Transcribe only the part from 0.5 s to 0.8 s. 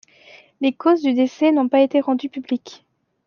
Les